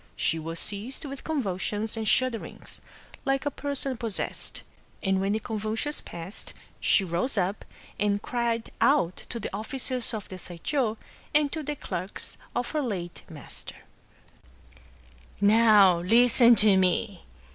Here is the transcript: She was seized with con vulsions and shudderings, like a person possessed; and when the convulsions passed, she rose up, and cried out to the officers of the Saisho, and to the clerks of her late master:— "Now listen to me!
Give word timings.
She 0.15 0.39
was 0.39 0.57
seized 0.59 1.05
with 1.05 1.23
con 1.23 1.43
vulsions 1.43 1.95
and 1.95 2.07
shudderings, 2.07 2.81
like 3.23 3.45
a 3.45 3.51
person 3.51 3.97
possessed; 3.97 4.63
and 5.03 5.21
when 5.21 5.33
the 5.33 5.39
convulsions 5.39 6.01
passed, 6.01 6.55
she 6.79 7.03
rose 7.03 7.37
up, 7.37 7.63
and 7.99 8.19
cried 8.19 8.71
out 8.81 9.15
to 9.29 9.39
the 9.39 9.55
officers 9.55 10.15
of 10.15 10.27
the 10.27 10.39
Saisho, 10.39 10.97
and 11.35 11.51
to 11.51 11.61
the 11.61 11.75
clerks 11.75 12.35
of 12.55 12.71
her 12.71 12.81
late 12.81 13.21
master:— 13.29 13.75
"Now 15.39 15.99
listen 15.99 16.55
to 16.55 16.77
me! 16.77 17.21